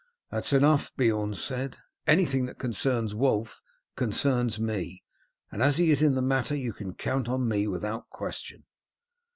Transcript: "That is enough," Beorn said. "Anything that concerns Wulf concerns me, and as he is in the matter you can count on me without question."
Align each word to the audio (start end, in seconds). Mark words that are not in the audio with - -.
"That 0.31 0.47
is 0.47 0.53
enough," 0.53 0.91
Beorn 0.97 1.35
said. 1.35 1.77
"Anything 2.07 2.47
that 2.47 2.57
concerns 2.57 3.13
Wulf 3.13 3.61
concerns 3.95 4.59
me, 4.59 5.03
and 5.51 5.61
as 5.61 5.77
he 5.77 5.91
is 5.91 6.01
in 6.01 6.15
the 6.15 6.23
matter 6.23 6.55
you 6.55 6.73
can 6.73 6.95
count 6.95 7.29
on 7.29 7.47
me 7.47 7.67
without 7.67 8.09
question." 8.09 8.63